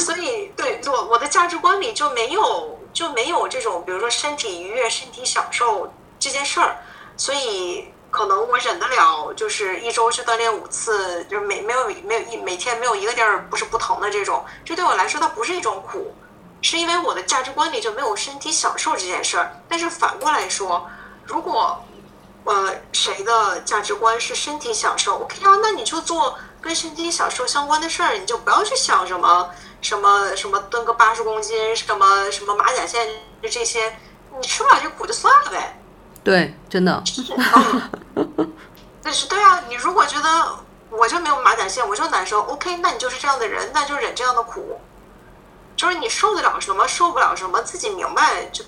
[0.00, 6.76] 所以，对我我的价值观里就没有就没有这种，比如说身体愉悦、身体享受这件事儿，
[7.16, 7.88] 所以。
[8.08, 16.14] 可能我忍得了，就是一周去锻炼五次，就是每没有没有一每天没有一个地儿不是不疼的这种，这对我来说它不是一种苦，
[16.68, 19.52] 是因为我的价值观里就没有身体享受这件事儿。
[19.68, 20.84] 但是反过来说，
[21.24, 21.80] 如果
[22.42, 29.48] 呃谁的价值观是身体享受，OK 啊，那你就做跟身体享受相关的事儿，你就不要去想什么
[29.80, 33.06] 什么什么蹲个八十公斤，什么什么马甲线
[33.40, 33.96] 就这些，
[34.36, 35.80] 你吃不了这苦就算了呗。
[36.24, 37.00] 对，真的。
[39.04, 40.56] 但是对啊，你如果觉得
[40.90, 44.80] 我就没有马甲线，我就难受，OK，那你就是这样的人，那就忍这样的苦。
[45.76, 48.64] 就是你受得了什么，受不了什么，自己明白就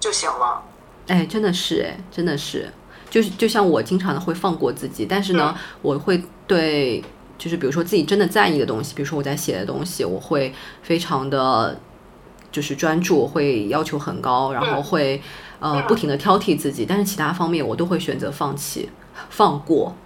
[0.00, 0.62] 就行了。
[1.06, 2.70] 哎，真的是哎，真的是，
[3.08, 7.02] 就是就像我经常的会放过自己，但是呢，我会对，
[7.38, 11.80] 就是比如说自己真的在意的东西，比如说我在写的东西，我会非常的，
[12.50, 15.22] 就是专注，会要求很高，然后会。
[15.60, 18.90] 呃，不停的挑剔自己，但是其他方面我都会选择放弃、
[19.30, 19.96] 放过。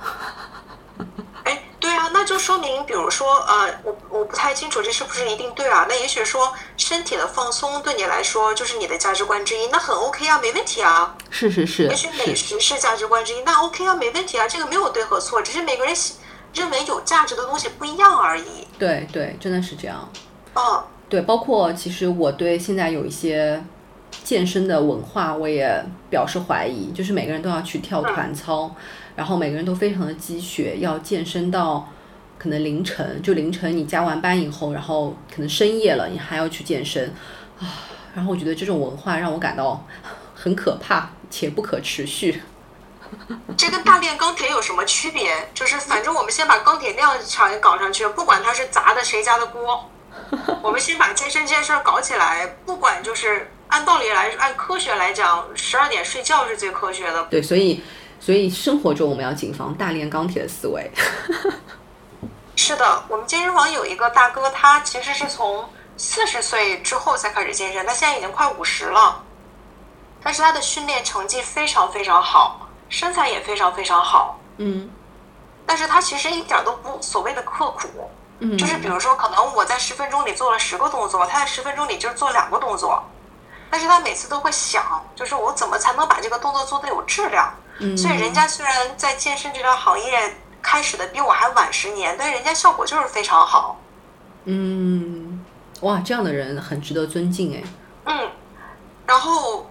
[2.19, 5.87] 那就说明，比如说，呃，我我不太清楚这是不是一定对啊？
[5.89, 11.17] 那也许说身体的放松对你来说就是你的价值观之一，那很 OK 啊，没问题啊。
[11.31, 11.85] 是是是。
[11.85, 15.95] 也许美食是价值观之一，那 OK 啊，没问题啊，这个没有对和错，只是每个人
[16.53, 18.67] 认为有价值的东西不一样而已。
[18.77, 20.11] 对对，真的是这样。
[20.55, 23.63] 哦，对，包括其实我对现在有一些。
[24.25, 28.75] 健身的文化我也表示怀疑，就是每个人都要去跳团操，
[29.15, 31.87] 然后每个人都非常的积雪，要健身到
[32.39, 37.13] 可能凌晨，就凌晨你加完班以后，然后可能深夜了，你还要去健身
[37.59, 37.67] 啊。
[38.15, 39.87] 然后我觉得这种文化让我感到
[40.35, 42.43] 很可怕且不可持续。
[43.57, 45.51] 这跟大炼钢铁有什么区别？
[45.53, 49.91] 就是反正我们先把钢铁量产业搞上去，不管它是砸的谁家的锅，
[50.63, 53.51] 我们先把健身这件事儿搞起来，不管就是。
[53.69, 57.23] 按道理来，按科学来讲，十二点睡觉是最科学的。
[57.25, 57.83] 对，所以
[58.19, 60.91] 所以生活中我们要谨防大炼钢铁的思维。
[62.69, 69.23] 是的，我们健身房有一个大哥，他其实是从四十岁之后才开始健身，他现在已经快五十了，
[70.23, 74.39] 但是他的训练成绩非常非常好，身材也非常非常好。
[74.59, 74.91] 嗯。
[75.65, 83.03] 但是他其实一点都不所谓的刻苦，嗯，就是比如说，可能我在十分钟里做了十个动作，他在十分钟里就做两个动作，
[83.71, 87.51] 但是他每次都会想，就是我怎么才能把这个动作做得有质量。
[87.79, 87.97] 嗯。
[87.97, 90.37] 所以人家虽然在健身这个行业
[90.71, 93.81] 开始的比我还晚十年，但是人家效果就是非常好。
[94.45, 95.43] 嗯，
[95.81, 97.65] 哇，这样的人很值得尊敬哎。
[98.05, 98.31] 嗯，
[99.07, 99.71] 然后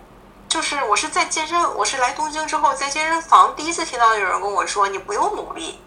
[0.50, 5.80] 就是我是在健身，我是来东京之后在健身房第一次听到有人跟我说你不用努力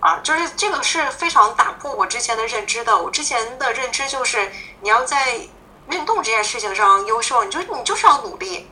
[0.00, 3.00] 啊，就是这个是非常打破我之前的认知的。
[3.00, 4.50] 我之前的认知就是
[4.80, 5.36] 你要在
[5.90, 8.68] 运动这件事情上优秀，你就你就是要努力。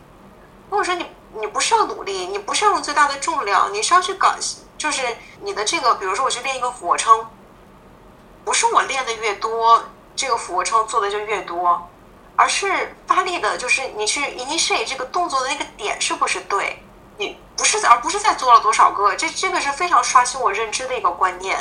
[0.68, 1.06] 或者说你
[1.38, 4.36] 你不是要努力，你不是要用最大的重量，你是要去感，
[4.84, 5.00] 就是
[5.42, 7.26] 你的这个，比如说我去练一个俯卧撑，
[8.44, 9.82] 不是我练的越多，
[10.14, 11.88] 这个俯卧撑做的就越多。
[12.36, 16.82] 而是发力的，就是你去 initiate 这个动作的那个点是不是对？
[17.16, 21.56] 你不是在，而不是在做了多少个，这这个是非常刷新我认知的一个观念。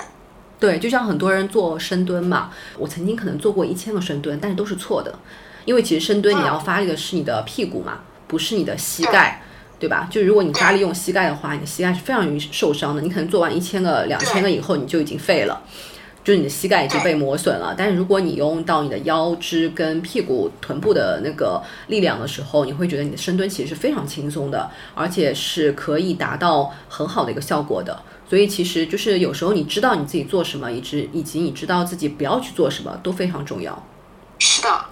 [0.60, 5.18] 对，就像很多人做深蹲嘛，我曾经可能做过一千个深蹲，但是都是错的，
[5.64, 9.42] 因为其实深蹲你要发力的是你的屁股嘛，不是你的膝盖，
[9.84, 10.08] 对吧？
[10.10, 15.62] 就如果你发力用膝盖的话，你的膝盖是非常容易受伤的，你可能做完一千个、两千个以后，你就已经废了。
[16.24, 28.02] 就是你的膝盖已经被磨损了，但是如果你用到你的腰肢跟屁股、臀部的那个力量的时候，你会觉得你的深蹲其实是非常轻松的，而且是可以达到很好的一个效果的。
[28.30, 33.86] 所以其实就是有时候你知道你自己做什么，以及以及你知道自己不要去做什么，都非常重要。
[34.40, 34.86] 是的，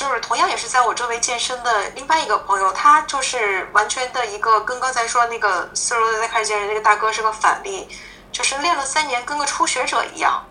[0.00, 7.86] 就是同样也是在我周围健身的另外一个朋友，他就是完全的一个跟刚才说那个四十多岁开始健身那个大哥是个反例，
[8.32, 10.42] 就是练了三年跟个初学者一样。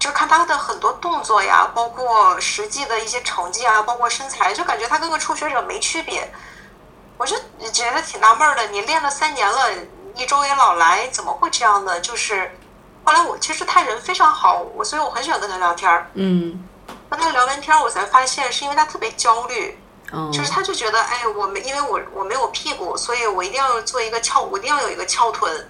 [0.00, 6.28] 就看他的很多动作呀，包括实际的一些成绩啊，包括身材，就感觉他跟个初学者没区别。
[7.18, 7.36] 我就
[7.70, 9.70] 觉得挺纳闷的，你练了三年了，
[10.16, 12.00] 一周也老来，怎么会这样呢？
[12.00, 12.50] 就是
[13.04, 16.10] 后来我其实他人非常好，我所以我很喜欢跟他聊天儿。
[16.14, 16.66] 嗯，
[17.16, 19.78] 跟他聊完天儿，我才发现是因为他特别焦虑，
[20.12, 25.68] 哦，就是他就觉得，哎，我没因为我我没有屁股，所以我一定要做一个翘，我一定要有一个翘臀。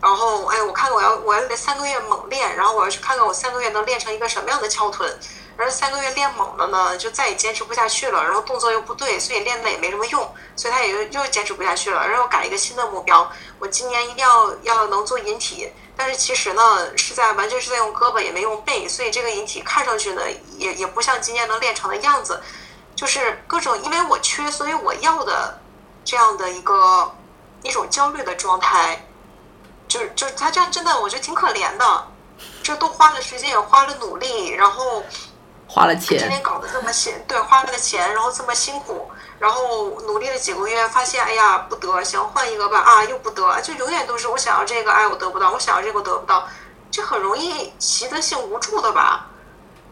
[0.00, 5.18] 然后，哎，我看看我要我要三个月猛练，然后我要去看看我三个月能练成一个什么样的翘臀。
[5.56, 20.22] 而三个月练猛了呢，就再也坚持不下去了，然后动作又不对，所以练的也没什么用，所以他也又又坚持不下去了，然后改一个新的目标，我今年一定要要能做引体，但是其实呢是在完全是在用胳膊也没用背，所以这个引体看上去呢
[20.56, 22.42] 也也不像今年能练成的样子，
[22.96, 25.60] 就是各种因为我缺，所以我要的
[26.04, 27.14] 这样的一个
[27.62, 29.06] 一种焦虑的状态。
[29.88, 32.06] 就是就是他这样真的，我觉得挺可怜的，
[32.62, 35.04] 这都花了时间也花了努力，然后
[35.72, 39.08] 花了今钱，天搞得这么辛，对，花了钱，然后这么辛苦，
[39.38, 46.46] 然后努力了几个月，发现哎呀不得，想换一个吧，啊又不得，就永远都是我想要这个，哎我得不到，我想要这个我得不到，
[46.90, 49.28] 这很容易习得性无助的吧？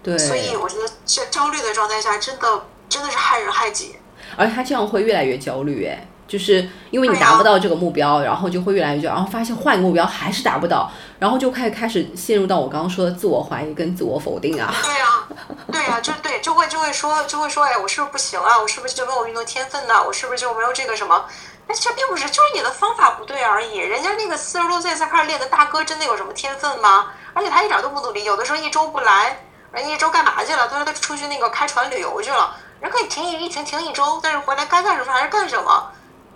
[0.03, 3.97] 对，所以我觉得这焦虑的状态下，真的真的是害人害己。
[4.37, 14.73] 而且他这样会越来越焦虑，哎，就是因为你达不到这个目标，然后就会越来越焦虑，然后发现换一个目标还是达不到，然后就开始开始陷入到我刚刚说的自我怀疑跟自我否定啊。
[14.85, 15.07] 对呀、
[15.71, 18.59] 对呀、就对，就会就会说就会说，哎，我是不是不行啊？
[18.59, 20.03] 我是不是就没有运动天分呢？
[20.05, 21.25] 我是不是就没有这个什么？
[21.67, 23.77] 哎这并不是，就是你的方法不对而已。
[23.79, 27.13] 人家那个四十多岁才开始练的大哥，真的有什么天分吗？
[27.33, 30.67] 而且他一点都不努力，有的时候一周不来，人家一周干嘛去了？
[30.67, 35.93] 他说他出去那个开船旅游去了，人可以停一停停一周，但是回来该干什么还是干什么，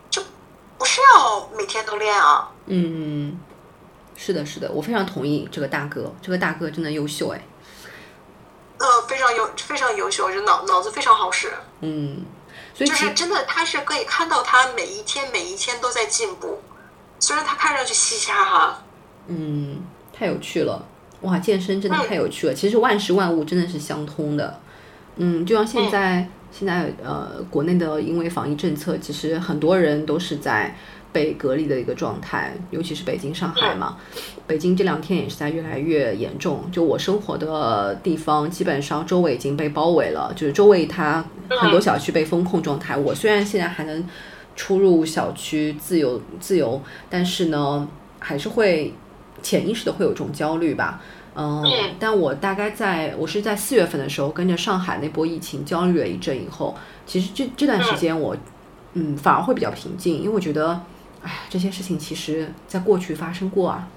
[0.09, 0.23] 就
[0.79, 2.49] 不是要每天都练啊。
[2.67, 3.41] 嗯，
[4.17, 7.45] 是的，是的，我非常同意这个大哥，这个大哥真的优秀，哎，
[8.79, 11.53] 呃，非常优非常优秀，就脑脑子非常好使。
[11.81, 12.25] 嗯，
[12.75, 16.61] 所以就是真的，他是可以看到他每一天每一天都在进步，
[17.21, 18.83] 虽然他看上去嘻嘻哈哈。
[19.29, 19.83] 嗯，
[20.13, 20.85] 太有趣了，
[21.23, 22.53] 哇，健身真的太有趣了。
[22.53, 24.61] 其实万事万物真的是相通的，
[25.17, 30.77] 嗯，就像现在、现在呃，国内的因为防疫政策，其实很多人都是在
[31.15, 33.97] 被隔离的一个状态，尤其是北京、上海嘛。
[34.47, 42.97] 北京这两天也是在越来越严重，就我生活的地方，基本上周围已经被包围了，就是周围它很多小区被封控状态。
[42.97, 44.05] 我虽然现在还能
[44.57, 47.89] 出入小区自由自由，但是呢，
[48.19, 48.93] 还是会
[49.41, 51.01] 潜意识的会有这种焦虑吧。
[51.37, 58.37] 嗯，嗯但我大概在我是在四月份的时候跟着上海那波疫情焦虑了一阵以后，其实这这段时间我
[58.93, 60.81] 嗯反而会比较平静，因为我觉得
[61.25, 63.89] 哎，这些事情其实在过去发生过啊。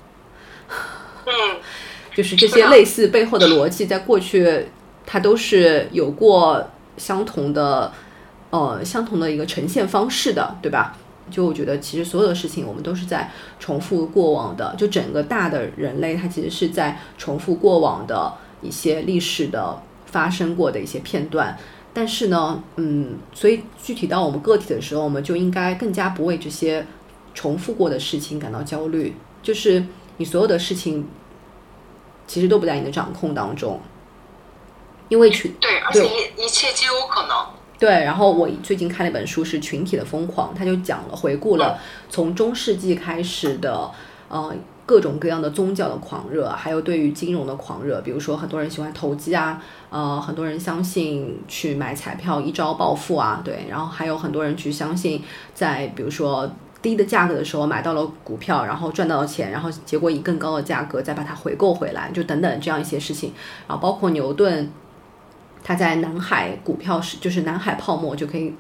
[1.25, 1.59] 嗯，
[2.15, 4.65] 就是这些类似背后的逻辑，在过去
[5.05, 6.67] 它都是有过
[6.97, 7.91] 相同的，
[8.49, 10.97] 呃，相同的一个呈现方式的，对吧？
[11.30, 21.57] 就我觉得，其实所有的事情我们都是在重复过往的，就整个大的人类，它其实是在重复过往的一些历史的发生过的一些片段。
[21.93, 26.86] 但是呢，嗯，所以具体到我们个体的时候，我们就应该更加不为这些
[27.38, 29.15] 重复过的事情感到焦虑。
[29.43, 29.85] 就是
[30.17, 31.07] 你所有的事情，
[32.25, 33.79] 其实都不在你的掌控当中，
[35.09, 37.38] 因为群对，而且一一切皆有可能。
[37.77, 41.79] 对，然后我最近看了一本书，是《群体的疯狂》，他就讲了回顾了
[42.09, 43.91] 从中世纪开始的，
[44.29, 44.55] 呃。
[44.88, 55.21] 各种各样的宗教的狂热，还有对于金融的狂热，比如说很多人喜欢投机啊，呃，很多人相信去买彩票一朝暴富啊，对，然后还有很多人去相信
[55.53, 56.49] 在比如说
[56.88, 63.33] 低的价格的时候买到了股票，然后赚到了钱，然后结果以更高的价格再把它回购回来，就等等这样一些事情，
[63.67, 64.71] 然后包括牛顿，
[65.63, 68.53] 他在南海股票是就是南海泡沫就可以。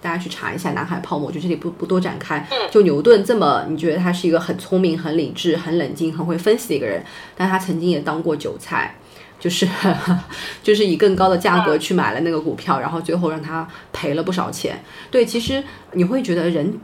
[0.00, 2.46] 大家去查一下南海泡沫，就这里不不多展开。
[2.70, 7.02] 就牛顿这么，你觉得他是一个很聪明、很理智、很冷静、很会分析的一个人，
[7.36, 8.94] 但他曾经也当过韭菜，
[9.40, 9.66] 就是
[10.62, 14.80] 就是以更高的价格去买了那个股票，然后最后让他赔了不少钱。
[15.10, 15.60] 对，其实
[15.94, 16.78] 你会觉得人。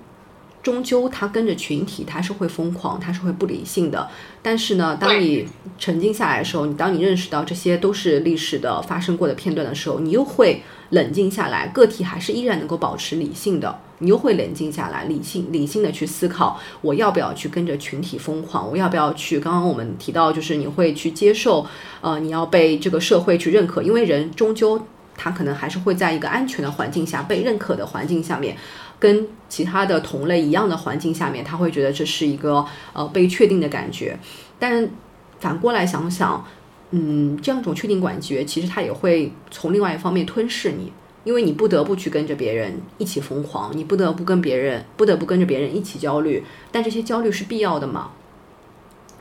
[0.65, 4.09] 终究，他跟着群体，他是会疯狂，他是会不理性的。
[4.43, 5.47] 但是呢，当你
[5.79, 11.69] 沉静下来的时候，你当你认识到这些都是历史的发生过的片段的时候，你又会冷静下来。
[11.69, 18.71] 个体还是依然能够保持理性的，你又会冷静下来，理性理性的去思考，我要不要去跟着群体疯狂？
[18.71, 19.39] 我要不要去？
[19.39, 21.67] 刚刚我们提到，就是你会去接受，
[22.01, 24.81] 呃，你要被这个社会去认可，因为人终究
[25.15, 28.57] 他可能还是会在一个安全的环境下被认可的环境下面。
[29.05, 34.19] 跟其他的同类一样的环境下面，他会觉得这是一个呃被确定的感觉。
[34.59, 34.89] 但
[35.39, 36.43] 反过来想想，
[36.93, 40.91] 嗯，这样一种确定感觉，其实他也会从另外一方面吞噬你，
[41.23, 46.43] 因为你不得不去跟着别人一起疯狂，你不得不跟别人不得不跟着别人一起焦虑。
[46.73, 48.13] 但这些焦虑是必要的吗？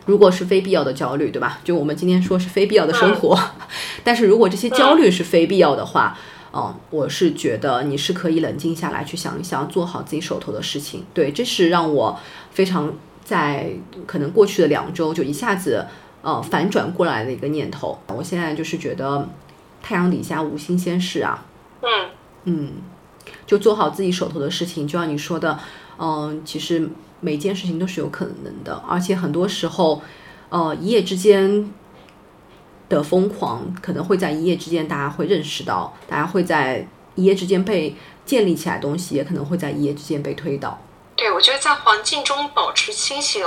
[0.05, 1.59] 如果是非必要的焦虑，对吧？
[1.65, 3.37] 就我们今天说是非必要的生活。
[4.03, 6.17] 但是如果这些焦虑是非必要的话，
[6.55, 11.03] 嗯，我是觉得你是可以冷静下来去想一想，做好自己手头的事情。
[11.11, 12.19] 对，这是让我
[12.51, 12.93] 非常
[13.25, 13.71] 在
[14.05, 15.83] 可能过去的两周就一下子
[16.21, 17.97] 呃反转过来的一个念头。
[18.07, 19.27] 我现在就是觉得
[19.81, 21.43] 太阳底下无新鲜事啊。
[21.81, 22.09] 嗯
[22.43, 22.71] 嗯，
[23.47, 24.87] 就做好自己手头的事情。
[24.87, 25.57] 就像你说的，
[25.97, 26.87] 嗯，其实
[27.19, 30.03] 每件事情都是有可能的，而且很多时候，
[30.49, 31.73] 呃，一夜之间。
[32.89, 40.79] 的疯狂可能会在一夜之间，大家会认识到，大家会在一夜之间被建立起来东西，也可能会在一夜之间被推倒。
[41.15, 43.45] 对，我觉得在环境中保持清醒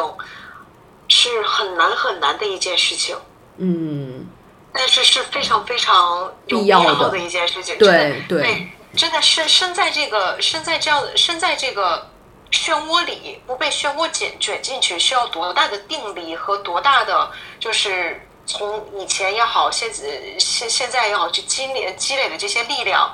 [1.09, 3.17] 是很难很难的一件事情。
[3.59, 4.27] 嗯，
[4.73, 7.77] 但是是非常非常必要的一件事情。
[7.79, 12.09] 对对，真的是身在这个身在这样的身在这个
[12.51, 17.31] 漩涡里，不被漩涡卷卷进去，需要多大的定力和多大的
[17.61, 18.21] 就是。
[18.47, 23.11] 从以前也好，现在现现在也好，去积累积累的这些力量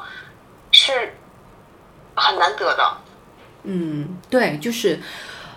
[0.71, 1.15] 是
[2.15, 2.99] 很难得的。
[3.65, 5.01] 嗯，对，就是，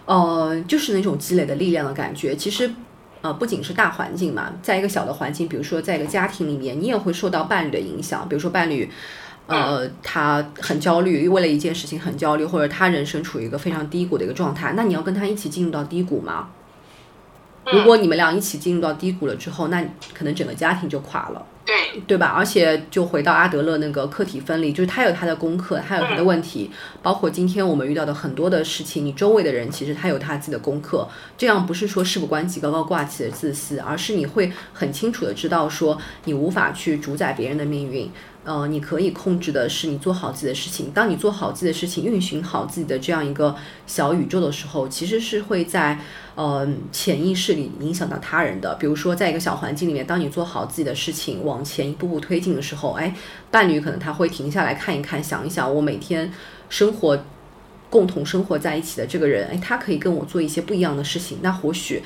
[0.06, 2.36] 呃，就是那种积累的力量的感觉。
[2.36, 2.72] 其实，
[3.22, 8.30] 呃，不仅是大环境嘛，在一个小的环境，比如说在一个家庭里面，你也会受到伴侣的影响。
[8.30, 8.90] 比如说伴侣，
[9.48, 16.50] 呃，他很焦虑，为了一件事情很焦虑，或者他人生处于一个非常低谷的一个状态，那你要跟他一起进入到低谷吗？
[17.72, 22.28] 如果你们俩一起进入到低谷了之后，那可能整个家庭就垮了，对对吧？
[22.28, 26.70] 而且就回到阿德勒那个客体分离，就是他有他的功课，他有他的问题，
[27.02, 31.08] 包括今天我们遇到的很多的事情，你周围的人其实他有他自己的功课。
[31.38, 38.12] 这样不是说事不关己高高挂起的自私，而是你会很清楚的知道说你无法去主宰别人的命运。
[38.46, 40.92] 呃，你可以控制的是你做好自己的事情。
[40.92, 43.56] 当你做好自己的事情，运行好自己的这样一个
[43.88, 46.00] 小宇宙的时候，其实是会在
[46.36, 48.76] 呃潜意识里影响到他人的。
[48.76, 53.16] 比如说，在一个小环境里面，当你做好自己的事情，往前一步步推进的时候，哎，
[53.50, 56.32] 伴侣可能他会停下来看一看，想一想，我每天
[56.70, 57.20] 生活
[57.90, 62.04] 共同生活在一起的这个人，哎，他可以跟我做一些不一样的事情，那或许。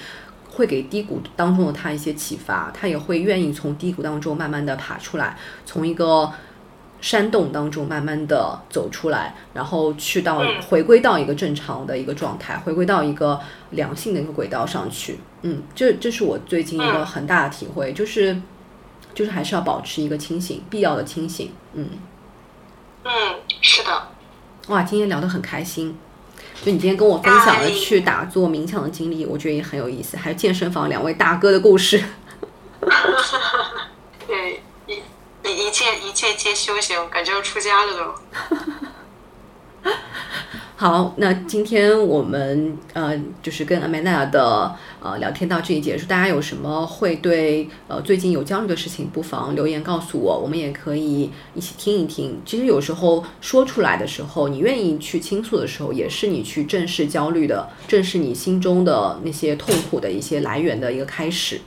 [0.60, 6.30] 会给低谷当中的他一些启发，他也会愿意从低谷当中慢慢的爬出来，从一个
[7.00, 13.40] 山洞当中慢慢的走出来，然后去到回归到一个正常的一个状态，回归到一个
[13.70, 15.18] 良性的一个轨道上去。
[15.44, 18.42] 嗯，这这是我最近一个很大的体会，就是
[19.14, 21.54] 就是还是要保持一个清醒，必要的清醒。
[21.72, 21.88] 嗯，
[23.06, 23.12] 嗯，
[23.62, 24.08] 是的。
[24.68, 25.98] 哇，今天聊得很开心。
[26.64, 32.04] 就你今天跟我分享了去打坐冥想的经历，我觉得也很有意思，还有健身房两位大哥的故事。
[34.28, 34.96] 对，一
[35.44, 38.14] 一一切一切皆修行，感觉要出家了都。
[40.80, 43.12] 好，那今天我们呃
[43.44, 44.74] 就是跟 Amanda 的
[45.04, 46.08] 呃聊天到这里结束。
[46.08, 52.42] 大家有什么会对呃最近有焦虑的事情，不妨留言告诉我，我们也可以一起听一听。
[52.46, 61.60] 其实有时候说出来的时候，你愿意去倾诉的时候，也是你去正视焦虑的，正视你心中的那些痛苦的一些来源的一个开始。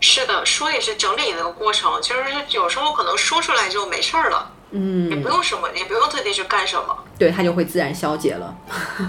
[0.00, 1.90] 是的，说也是整理的一个过程。
[2.02, 2.18] 其实
[2.50, 4.50] 有时候可能说出来就没事儿了。
[4.76, 8.54] 嗯，也不用什么，也不用特地去干什么，对，它就会自然消解了。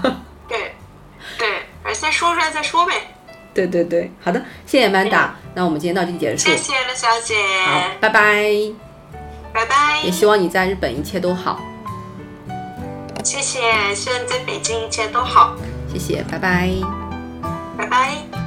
[0.48, 0.76] 对，
[1.36, 2.94] 对，而先说出来再说呗。
[3.52, 6.44] 对对对，好的，谢谢曼达，那我们今天到这里结束。
[6.48, 7.34] 谢谢乐小姐。
[7.64, 8.44] 好，拜拜。
[9.52, 10.00] 拜拜。
[10.04, 11.60] 也希望你在日本一切都好。
[13.24, 15.56] 谢谢，希望在北京一切都好。
[15.92, 16.70] 谢谢，拜拜。
[17.76, 18.45] 拜拜。